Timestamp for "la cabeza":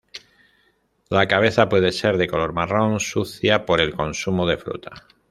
1.11-1.69